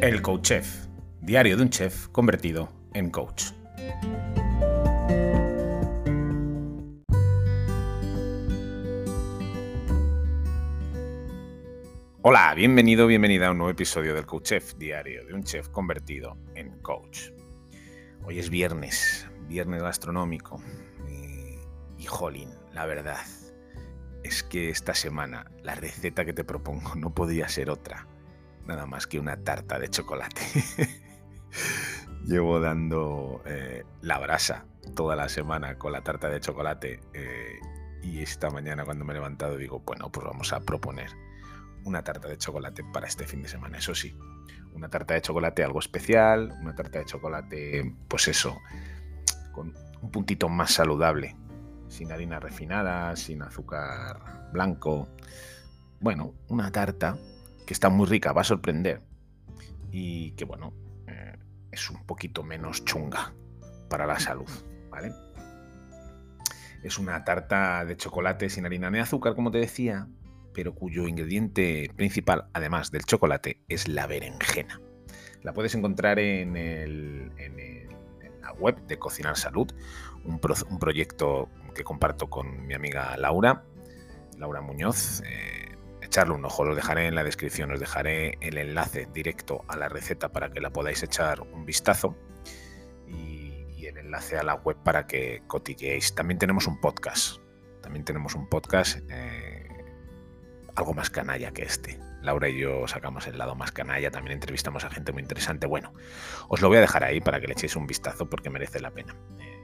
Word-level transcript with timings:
El 0.00 0.22
Coach 0.22 0.42
Chef, 0.42 0.86
diario 1.20 1.56
de 1.56 1.62
un 1.64 1.70
chef 1.70 2.06
convertido 2.10 2.68
en 2.94 3.10
coach. 3.10 3.46
Hola, 12.22 12.54
bienvenido, 12.54 13.08
bienvenida 13.08 13.48
a 13.48 13.50
un 13.50 13.58
nuevo 13.58 13.72
episodio 13.72 14.14
del 14.14 14.24
Coach 14.24 14.44
Chef, 14.44 14.74
diario 14.76 15.26
de 15.26 15.34
un 15.34 15.42
chef 15.42 15.68
convertido 15.70 16.38
en 16.54 16.78
coach. 16.80 17.30
Hoy 18.22 18.38
es 18.38 18.50
viernes, 18.50 19.28
viernes 19.48 19.82
gastronómico. 19.82 20.62
Y, 21.10 21.58
y 22.00 22.06
jolín, 22.06 22.50
la 22.72 22.86
verdad 22.86 23.26
es 24.22 24.44
que 24.44 24.70
esta 24.70 24.94
semana 24.94 25.50
la 25.64 25.74
receta 25.74 26.24
que 26.24 26.32
te 26.32 26.44
propongo 26.44 26.94
no 26.94 27.12
podría 27.12 27.48
ser 27.48 27.68
otra 27.68 28.06
nada 28.68 28.86
más 28.86 29.06
que 29.06 29.18
una 29.18 29.36
tarta 29.42 29.78
de 29.78 29.88
chocolate. 29.88 30.42
Llevo 32.24 32.60
dando 32.60 33.42
eh, 33.46 33.84
la 34.02 34.18
brasa 34.18 34.66
toda 34.94 35.16
la 35.16 35.28
semana 35.28 35.78
con 35.78 35.92
la 35.92 36.02
tarta 36.02 36.28
de 36.28 36.40
chocolate 36.40 37.00
eh, 37.14 37.58
y 38.02 38.20
esta 38.20 38.50
mañana 38.50 38.84
cuando 38.84 39.04
me 39.04 39.12
he 39.12 39.14
levantado 39.14 39.56
digo, 39.56 39.80
bueno, 39.80 40.12
pues 40.12 40.26
vamos 40.26 40.52
a 40.52 40.60
proponer 40.60 41.10
una 41.84 42.02
tarta 42.02 42.28
de 42.28 42.36
chocolate 42.36 42.84
para 42.92 43.06
este 43.06 43.26
fin 43.26 43.42
de 43.42 43.48
semana. 43.48 43.78
Eso 43.78 43.94
sí, 43.94 44.14
una 44.74 44.88
tarta 44.88 45.14
de 45.14 45.22
chocolate 45.22 45.64
algo 45.64 45.78
especial, 45.78 46.52
una 46.60 46.74
tarta 46.74 46.98
de 46.98 47.06
chocolate, 47.06 47.96
pues 48.06 48.28
eso, 48.28 48.58
con 49.52 49.74
un 50.02 50.10
puntito 50.10 50.50
más 50.50 50.72
saludable, 50.72 51.34
sin 51.88 52.12
harina 52.12 52.38
refinada, 52.38 53.16
sin 53.16 53.42
azúcar 53.42 54.50
blanco. 54.52 55.08
Bueno, 56.00 56.34
una 56.48 56.70
tarta 56.70 57.16
que 57.68 57.74
está 57.74 57.90
muy 57.90 58.06
rica, 58.06 58.32
va 58.32 58.40
a 58.40 58.44
sorprender. 58.44 59.02
Y 59.92 60.30
que 60.30 60.46
bueno, 60.46 60.72
eh, 61.06 61.36
es 61.70 61.90
un 61.90 62.02
poquito 62.06 62.42
menos 62.42 62.82
chunga 62.82 63.34
para 63.90 64.06
la 64.06 64.18
salud, 64.18 64.48
¿vale? 64.88 65.12
Es 66.82 66.98
una 66.98 67.22
tarta 67.24 67.84
de 67.84 67.94
chocolate 67.94 68.48
sin 68.48 68.64
harina 68.64 68.90
ni 68.90 69.00
azúcar, 69.00 69.34
como 69.34 69.50
te 69.50 69.58
decía, 69.58 70.08
pero 70.54 70.74
cuyo 70.74 71.06
ingrediente 71.06 71.90
principal, 71.94 72.48
además 72.54 72.90
del 72.90 73.04
chocolate, 73.04 73.60
es 73.68 73.86
la 73.86 74.06
berenjena. 74.06 74.80
La 75.42 75.52
puedes 75.52 75.74
encontrar 75.74 76.18
en, 76.18 77.34
la 78.40 78.52
web 78.52 78.80
de 78.86 78.98
Cocinar 78.98 79.36
Salud, 79.36 79.70
un, 80.24 80.40
un, 80.70 80.78
proyecto 80.78 81.50
que 81.74 81.84
comparto 81.84 82.30
con 82.30 82.66
mi 82.66 82.72
amiga 82.72 83.14
Laura, 83.18 83.62
Laura 84.38 84.62
Muñoz. 84.62 85.22
Eh, 85.26 85.57
echarle 86.08 86.34
un 86.34 86.44
ojo. 86.44 86.64
Lo 86.64 86.74
dejaré 86.74 87.06
en 87.06 87.14
la 87.14 87.22
descripción, 87.22 87.70
os 87.70 87.78
dejaré 87.78 88.38
el 88.40 88.58
enlace 88.58 89.06
directo 89.12 89.64
a 89.68 89.76
la 89.76 89.88
receta 89.88 90.30
para 90.30 90.50
que 90.50 90.60
la 90.60 90.70
podáis 90.70 91.02
echar 91.02 91.40
un 91.40 91.64
vistazo 91.64 92.16
y, 93.06 93.86
el 93.86 93.96
enlace 93.96 94.36
a 94.36 94.42
la 94.42 94.54
web 94.54 94.76
para 94.84 95.06
que 95.06 95.42
cotilleéis. 95.46 96.14
También 96.14 96.38
tenemos 96.38 96.66
un 96.66 96.78
podcast, 96.78 97.38
también 97.80 98.04
tenemos 98.04 98.34
un 98.34 98.46
podcast 98.46 98.98
eh, 99.08 99.66
algo 100.74 100.92
más 100.92 101.08
canalla 101.08 101.52
que 101.52 101.62
este. 101.62 101.98
Laura 102.20 102.50
y 102.50 102.58
yo 102.58 102.86
sacamos 102.86 103.26
el 103.28 103.38
lado 103.38 103.54
más 103.54 103.72
canalla, 103.72 104.10
también 104.10 104.34
entrevistamos 104.34 104.84
a 104.84 104.90
gente 104.90 105.12
muy 105.12 105.22
interesante. 105.22 105.66
Bueno, 105.66 105.94
os 106.48 106.60
lo 106.60 106.68
voy 106.68 106.78
a 106.78 106.80
dejar 106.82 107.04
ahí 107.04 107.20
para 107.20 107.40
que 107.40 107.46
le 107.46 107.52
echéis 107.54 107.76
un 107.76 107.86
vistazo 107.86 108.28
porque 108.28 108.50
merece 108.50 108.80
la 108.80 108.90
pena. 108.90 109.16
Eh, 109.40 109.58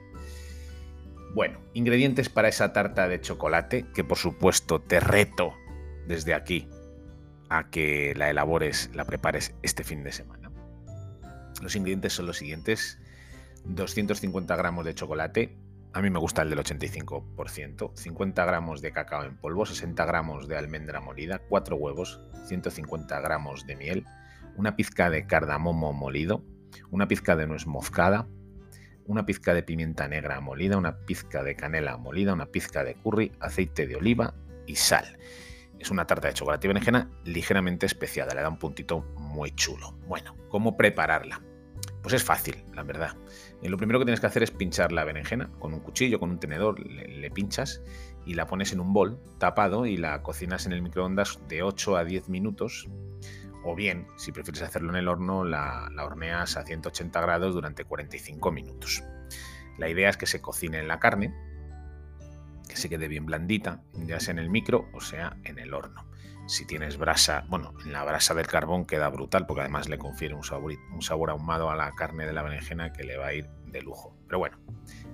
bueno, 1.35 1.59
ingredientes 1.73 2.29
para 2.29 2.47
esa 2.47 2.73
tarta 2.73 3.07
de 3.07 3.21
chocolate, 3.21 3.85
que 3.93 4.03
por 4.03 4.17
supuesto 4.17 4.81
te 4.81 4.99
reto 4.99 5.53
desde 6.07 6.33
aquí 6.33 6.67
a 7.49 7.69
que 7.69 8.13
la 8.15 8.29
elabores, 8.29 8.89
la 8.93 9.05
prepares 9.05 9.53
este 9.61 9.83
fin 9.83 10.03
de 10.03 10.11
semana. 10.11 10.51
Los 11.61 11.75
ingredientes 11.75 12.13
son 12.13 12.25
los 12.25 12.37
siguientes. 12.37 12.99
250 13.65 14.55
gramos 14.55 14.85
de 14.85 14.93
chocolate, 14.93 15.57
a 15.95 16.01
mí 16.01 16.09
me 16.09 16.19
gusta 16.19 16.41
el 16.41 16.49
del 16.49 16.59
85%, 16.59 17.95
50 17.95 18.45
gramos 18.45 18.81
de 18.81 18.91
cacao 18.91 19.23
en 19.23 19.37
polvo, 19.37 19.65
60 19.65 20.05
gramos 20.05 20.49
de 20.49 20.57
almendra 20.57 20.99
molida, 20.99 21.39
4 21.47 21.77
huevos, 21.77 22.19
150 22.47 23.21
gramos 23.21 23.65
de 23.65 23.77
miel, 23.77 24.05
una 24.57 24.75
pizca 24.75 25.09
de 25.09 25.25
cardamomo 25.25 25.93
molido, 25.93 26.43
una 26.91 27.07
pizca 27.07 27.37
de 27.37 27.47
nuez 27.47 27.65
moscada, 27.65 28.27
una 29.05 29.25
pizca 29.25 29.53
de 29.53 29.63
pimienta 29.63 30.09
negra 30.09 30.41
molida, 30.41 30.75
una 30.75 30.97
pizca 30.97 31.43
de 31.43 31.55
canela 31.55 31.95
molida, 31.95 32.33
una 32.33 32.47
pizca 32.47 32.83
de 32.83 32.95
curry, 32.95 33.31
aceite 33.39 33.87
de 33.87 33.95
oliva 33.95 34.33
y 34.67 34.75
sal. 34.75 35.17
Es 35.79 35.91
una 35.91 36.07
tarta 36.07 36.27
de 36.27 36.33
chocolate 36.33 36.67
y 36.67 36.69
berenjena 36.69 37.09
ligeramente 37.25 37.85
especiada, 37.85 38.33
le 38.33 38.41
da 38.41 38.49
un 38.49 38.57
puntito 38.57 39.01
muy 39.17 39.51
chulo. 39.51 39.93
Bueno, 40.07 40.35
¿cómo 40.49 40.77
prepararla? 40.77 41.41
Pues 42.01 42.13
es 42.13 42.23
fácil, 42.23 42.63
la 42.75 42.83
verdad. 42.83 43.17
Y 43.63 43.67
lo 43.67 43.77
primero 43.77 43.97
que 43.97 44.05
tienes 44.05 44.19
que 44.19 44.27
hacer 44.27 44.43
es 44.43 44.51
pinchar 44.51 44.91
la 44.91 45.03
berenjena 45.03 45.49
con 45.57 45.73
un 45.73 45.79
cuchillo, 45.79 46.19
con 46.19 46.29
un 46.29 46.39
tenedor, 46.39 46.79
le, 46.79 47.31
pinchas 47.31 47.81
y 48.27 48.35
la 48.35 48.45
pones 48.45 48.71
en 48.73 48.79
un 48.79 48.93
bol 48.93 49.19
tapado 49.39 49.87
y 49.87 49.97
la 49.97 50.21
cocinas 50.21 50.67
en 50.67 50.73
el 50.73 50.83
microondas 50.83 51.39
de 51.47 51.63
8 51.63 51.97
a 51.97 52.03
10 52.03 52.29
minutos. 52.29 52.87
O 53.63 53.73
bien, 53.73 54.05
si 54.17 54.31
prefieres 54.31 54.61
hacerlo 54.61 54.91
en 54.91 54.97
el 54.97 55.07
horno, 55.07 55.43
la, 55.43 55.89
la 55.95 56.05
horneas 56.05 56.57
a 56.57 56.63
180 56.63 57.19
grados 57.21 57.55
durante 57.55 57.85
45 57.85 58.51
minutos. 58.51 59.03
La 59.79 59.89
idea 59.89 60.07
es 60.07 60.17
que 60.17 60.27
se 60.27 60.41
cocine 60.41 60.77
en 60.77 60.87
la 60.87 60.99
carne, 60.99 61.33
que 62.75 62.81
se 62.81 62.89
quede 62.89 63.07
bien 63.07 63.25
blandita, 63.25 63.81
ya 63.93 64.19
sea 64.19 64.33
en 64.33 64.39
el 64.39 64.49
micro 64.49 64.89
o 64.93 64.99
sea 64.99 65.37
en 65.45 65.59
el 65.59 65.73
horno. 65.73 66.05
Si 66.45 66.65
tienes 66.67 66.97
brasa, 66.97 67.45
bueno, 67.47 67.73
en 67.85 67.93
la 67.93 68.03
brasa 68.03 68.33
del 68.33 68.47
carbón 68.47 68.85
queda 68.85 69.07
brutal 69.07 69.47
porque 69.47 69.61
además 69.61 69.87
le 69.87 69.97
confiere 69.97 70.35
un 70.35 70.43
sabor, 70.43 70.73
un 70.93 71.01
sabor 71.01 71.29
ahumado 71.29 71.71
a 71.71 71.75
la 71.75 71.93
carne 71.93 72.25
de 72.27 72.33
la 72.33 72.43
berenjena 72.43 72.91
que 72.91 73.05
le 73.05 73.15
va 73.15 73.27
a 73.27 73.33
ir 73.33 73.47
de 73.67 73.81
lujo. 73.81 74.15
Pero 74.27 74.39
bueno, 74.39 74.57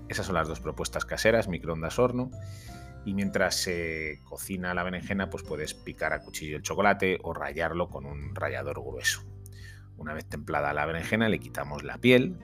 esas 0.10 0.26
son 0.26 0.36
las 0.36 0.48
dos 0.48 0.60
propuestas 0.60 1.06
caseras, 1.06 1.48
microondas, 1.48 2.00
horno. 2.00 2.32
Y 3.06 3.14
mientras 3.14 3.56
se 3.56 4.20
cocina 4.24 4.74
la 4.74 4.84
berenjena, 4.84 5.30
pues 5.30 5.44
puedes 5.44 5.76
picar 5.76 6.14
a 6.14 6.22
cuchillo 6.22 6.58
el 6.58 6.64
chocolate 6.64 7.20
o 7.22 7.34
rallarlo 7.34 7.90
con 7.90 8.06
un 8.06 8.34
rallador 8.36 8.82
grueso. 8.82 9.24
Una 9.98 10.16
vez 10.16 10.26
templada 10.26 10.74
la 10.74 10.86
berenjena, 10.88 11.30
le 11.30 11.40
quitamos 11.40 11.84
la 11.84 12.00
piel, 12.00 12.38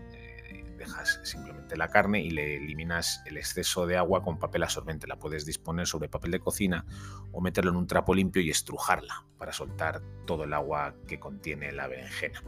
dejas 0.78 1.20
simplemente 1.24 1.76
la 1.76 1.90
carne 1.90 2.22
y 2.22 2.30
le 2.30 2.58
eliminas 2.58 3.22
el 3.26 3.38
exceso 3.38 3.86
de 3.86 3.98
agua 3.98 4.24
con 4.24 4.40
papel 4.40 4.64
absorbente. 4.64 5.08
La 5.08 5.18
puedes 5.18 5.46
disponer 5.46 5.88
sobre 5.88 6.08
papel 6.10 6.32
de 6.32 6.40
cocina 6.40 6.86
o 7.32 7.42
meterlo 7.42 7.72
en 7.72 7.78
un 7.78 7.88
trapo 7.88 8.14
limpio 8.14 8.42
y 8.42 8.50
estrujarla 8.50 9.26
para 9.38 9.52
soltar 9.52 10.02
todo 10.26 10.46
el 10.46 10.54
agua 10.54 10.96
que 11.08 11.20
contiene 11.20 11.72
la 11.72 11.88
berenjena. 11.88 12.42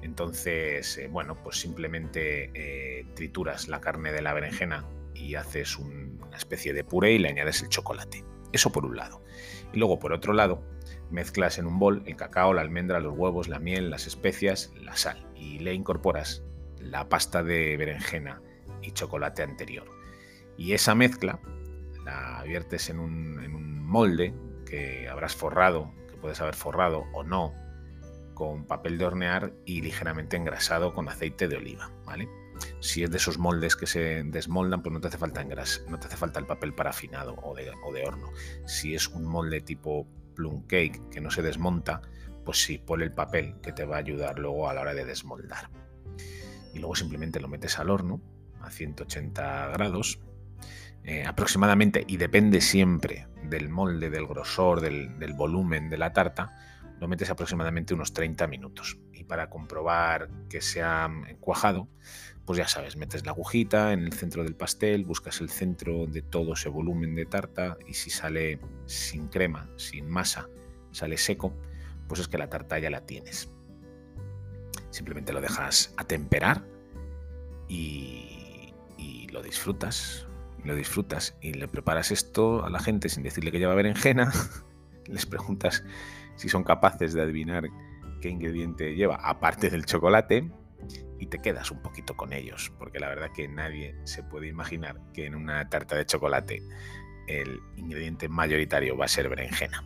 Entonces, 0.00 0.96
eh, 0.98 1.08
bueno, 1.08 1.42
pues 1.42 1.58
simplemente 1.58 2.50
eh, 2.54 3.06
trituras 3.14 3.68
la 3.68 3.80
carne 3.80 4.12
de 4.12 4.22
la 4.22 4.32
berenjena 4.32 4.86
y 5.14 5.34
haces 5.34 5.76
una 5.76 6.36
especie 6.36 6.72
de 6.72 6.84
puré 6.84 7.12
y 7.12 7.18
le 7.18 7.28
añades 7.28 7.62
el 7.62 7.68
chocolate. 7.68 8.24
Eso 8.52 8.70
por 8.70 8.86
un 8.86 8.96
lado. 8.96 9.22
Y 9.72 9.78
luego 9.78 9.98
por 9.98 10.12
otro 10.12 10.32
lado, 10.32 10.62
mezclas 11.10 11.58
en 11.58 11.66
un 11.66 11.78
bol 11.78 12.02
el 12.06 12.16
cacao, 12.16 12.54
la 12.54 12.62
almendra, 12.62 13.00
los 13.00 13.16
huevos, 13.16 13.48
la 13.48 13.58
miel, 13.58 13.90
las 13.90 14.06
especias, 14.06 14.72
la 14.80 14.96
sal 14.96 15.26
y 15.34 15.58
le 15.58 15.74
incorporas 15.74 16.42
la 16.80 17.08
pasta 17.08 17.42
de 17.42 17.76
berenjena 17.76 18.40
y 18.82 18.92
chocolate 18.92 19.42
anterior. 19.42 19.86
Y 20.56 20.72
esa 20.72 20.94
mezcla 20.94 21.40
la 22.04 22.42
viertes 22.44 22.90
en 22.90 22.98
un, 22.98 23.38
molde 23.84 24.34
que 24.66 25.08
habrás 25.08 25.34
forrado, 25.34 25.94
que 26.10 26.16
puedes 26.18 26.40
haber 26.42 26.54
forrado 26.54 27.06
o 27.14 27.24
no, 27.24 27.54
con 28.34 28.66
papel 28.66 28.98
de 28.98 29.06
hornear 29.06 29.54
y 29.64 29.80
ligeramente 29.80 30.36
engrasado 30.36 30.92
con 30.92 31.08
aceite 31.08 31.48
de 31.48 31.56
oliva, 31.56 31.90
¿vale? 32.04 32.28
Si 32.80 33.02
es 33.02 33.10
de 33.10 33.16
esos 33.16 33.38
moldes 33.38 33.76
que 33.76 33.86
se 33.86 34.22
desmoldan, 34.24 34.82
pues 34.82 34.92
no 34.92 35.00
te 35.00 35.08
hace 35.08 35.16
falta 35.16 35.40
engras, 35.40 35.82
no 35.88 35.98
te 35.98 36.06
hace 36.06 36.18
falta 36.18 36.38
el 36.38 36.44
papel 36.44 36.74
parafinado 36.74 37.34
o 37.42 37.54
de, 37.54 37.72
o 37.82 37.92
de 37.92 38.04
horno. 38.04 38.30
Si 38.66 38.94
es 38.94 39.08
un 39.08 39.24
molde 39.24 39.62
tipo 39.62 40.06
plum 40.34 40.66
cake 40.66 41.00
que 41.08 41.22
no 41.22 41.30
se 41.30 41.40
desmonta, 41.40 42.02
pues 42.44 42.62
sí, 42.62 42.76
ponle 42.76 43.06
el 43.06 43.12
papel 43.12 43.54
que 43.62 43.72
te 43.72 43.86
va 43.86 43.96
a 43.96 44.00
ayudar 44.00 44.38
luego 44.38 44.68
a 44.68 44.74
la 44.74 44.82
hora 44.82 44.94
de 44.94 45.06
desmoldar 45.06 45.70
y 46.74 46.78
luego 46.78 46.94
simplemente 46.94 47.40
lo 47.40 47.48
metes 47.48 47.78
al 47.78 47.90
horno 47.90 48.20
a 48.60 48.70
180 48.70 49.68
grados 49.68 50.20
eh, 51.04 51.24
aproximadamente 51.24 52.04
y 52.06 52.18
depende 52.18 52.60
siempre 52.60 53.28
del 53.42 53.68
molde, 53.68 54.10
del 54.10 54.26
grosor, 54.26 54.80
del, 54.80 55.32
volumen 55.34 55.88
de 55.88 55.96
la 55.96 56.12
tarta, 56.12 56.54
lo 57.00 57.08
metes 57.08 57.30
aproximadamente 57.30 57.94
unos 57.94 58.12
30 58.12 58.46
minutos. 58.46 58.98
Y 59.14 59.24
para 59.24 59.48
comprobar 59.48 60.28
que 60.50 60.60
se 60.60 60.82
ha 60.82 61.10
cuajado, 61.40 61.88
pues 62.44 62.58
ya 62.58 62.68
sabes, 62.68 62.96
metes 62.96 63.24
la 63.24 63.32
agujita 63.32 63.92
en 63.92 64.00
el 64.00 64.12
centro 64.12 64.42
del 64.42 64.54
pastel, 64.54 65.04
buscas 65.04 65.40
el 65.40 65.48
centro 65.48 66.06
de 66.06 66.22
todo 66.22 66.54
ese 66.54 66.68
volumen 66.68 67.14
de 67.14 67.24
tarta 67.24 67.78
y 67.86 67.94
si 67.94 68.10
sale 68.10 68.60
sin 68.86 69.28
crema, 69.28 69.70
sin 69.76 70.08
masa, 70.08 70.48
sale 70.90 71.16
seco, 71.16 71.56
pues 72.06 72.20
es 72.20 72.28
que 72.28 72.38
la 72.38 72.50
tarta 72.50 72.78
ya 72.78 72.90
la 72.90 73.06
tienes. 73.06 73.50
Simplemente 74.90 75.32
lo 75.32 75.40
dejas 75.40 75.92
atemperar 75.96 76.64
y, 77.68 78.72
y 78.96 79.28
lo 79.28 79.42
disfrutas. 79.42 80.26
Lo 80.64 80.74
disfrutas 80.74 81.36
y 81.40 81.52
le 81.52 81.68
preparas 81.68 82.10
esto 82.10 82.64
a 82.64 82.70
la 82.70 82.80
gente 82.80 83.08
sin 83.08 83.22
decirle 83.22 83.52
que 83.52 83.58
lleva 83.58 83.74
berenjena. 83.74 84.32
Les 85.06 85.24
preguntas 85.24 85.84
si 86.36 86.48
son 86.48 86.64
capaces 86.64 87.14
de 87.14 87.22
adivinar 87.22 87.68
qué 88.20 88.28
ingrediente 88.28 88.94
lleva, 88.94 89.16
aparte 89.16 89.70
del 89.70 89.84
chocolate, 89.86 90.50
y 91.18 91.26
te 91.26 91.38
quedas 91.38 91.70
un 91.70 91.82
poquito 91.82 92.16
con 92.16 92.32
ellos, 92.32 92.72
porque 92.78 93.00
la 93.00 93.08
verdad 93.08 93.30
que 93.34 93.48
nadie 93.48 93.96
se 94.04 94.22
puede 94.22 94.48
imaginar 94.48 95.00
que 95.12 95.26
en 95.26 95.34
una 95.34 95.68
tarta 95.68 95.96
de 95.96 96.06
chocolate 96.06 96.62
el 97.26 97.60
ingrediente 97.76 98.28
mayoritario 98.28 98.96
va 98.96 99.06
a 99.06 99.08
ser 99.08 99.28
berenjena. 99.28 99.84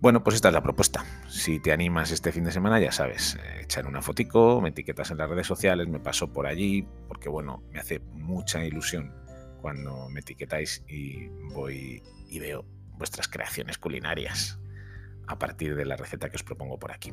Bueno, 0.00 0.22
pues 0.22 0.36
esta 0.36 0.48
es 0.48 0.54
la 0.54 0.62
propuesta. 0.62 1.04
Si 1.28 1.58
te 1.58 1.72
animas 1.72 2.12
este 2.12 2.30
fin 2.30 2.44
de 2.44 2.52
semana, 2.52 2.78
ya 2.78 2.92
sabes, 2.92 3.34
eh, 3.34 3.62
echar 3.62 3.84
una 3.88 4.00
fotico, 4.00 4.60
me 4.60 4.68
etiquetas 4.68 5.10
en 5.10 5.18
las 5.18 5.28
redes 5.28 5.48
sociales, 5.48 5.88
me 5.88 5.98
paso 5.98 6.32
por 6.32 6.46
allí, 6.46 6.86
porque 7.08 7.28
bueno, 7.28 7.64
me 7.72 7.80
hace 7.80 7.98
mucha 8.12 8.64
ilusión 8.64 9.12
cuando 9.60 10.08
me 10.08 10.20
etiquetáis 10.20 10.84
y 10.86 11.26
voy 11.52 12.00
y 12.28 12.38
veo 12.38 12.64
vuestras 12.96 13.26
creaciones 13.26 13.76
culinarias 13.76 14.60
a 15.26 15.36
partir 15.36 15.74
de 15.74 15.84
la 15.84 15.96
receta 15.96 16.28
que 16.30 16.36
os 16.36 16.44
propongo 16.44 16.78
por 16.78 16.92
aquí. 16.92 17.12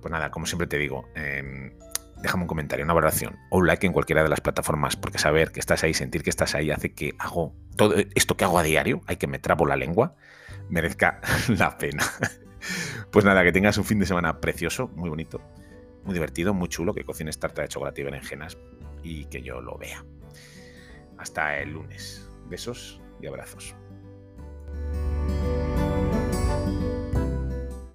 Pues 0.00 0.10
nada, 0.10 0.30
como 0.30 0.46
siempre 0.46 0.66
te 0.66 0.78
digo, 0.78 1.10
em, 1.14 1.76
déjame 2.22 2.44
un 2.44 2.48
comentario, 2.48 2.82
una 2.82 2.94
valoración 2.94 3.38
o 3.50 3.58
un 3.58 3.66
like 3.66 3.86
en 3.86 3.92
cualquiera 3.92 4.22
de 4.22 4.30
las 4.30 4.40
plataformas, 4.40 4.96
porque 4.96 5.18
saber 5.18 5.52
que 5.52 5.60
estás 5.60 5.84
ahí, 5.84 5.92
sentir 5.92 6.22
que 6.22 6.30
estás 6.30 6.54
ahí, 6.54 6.70
hace 6.70 6.94
que 6.94 7.14
hago 7.18 7.54
todo 7.76 7.94
esto 8.14 8.38
que 8.38 8.44
hago 8.44 8.58
a 8.58 8.62
diario, 8.62 9.02
hay 9.06 9.16
que 9.16 9.26
me 9.26 9.38
trabo 9.38 9.66
la 9.66 9.76
lengua, 9.76 10.16
merezca 10.68 11.20
la 11.48 11.76
pena. 11.76 12.04
Pues 13.10 13.24
nada, 13.24 13.42
que 13.42 13.52
tengas 13.52 13.76
un 13.78 13.84
fin 13.84 13.98
de 13.98 14.06
semana 14.06 14.40
precioso, 14.40 14.88
muy 14.94 15.10
bonito, 15.10 15.40
muy 16.04 16.14
divertido, 16.14 16.54
muy 16.54 16.68
chulo, 16.68 16.94
que 16.94 17.04
cocines 17.04 17.38
tarta 17.38 17.62
de 17.62 17.68
chocolate 17.68 18.00
y 18.00 18.04
berenjenas 18.04 18.56
y 19.02 19.26
que 19.26 19.42
yo 19.42 19.60
lo 19.60 19.76
vea. 19.76 20.04
Hasta 21.18 21.58
el 21.58 21.72
lunes. 21.72 22.28
Besos 22.48 23.00
y 23.20 23.26
abrazos. 23.26 23.74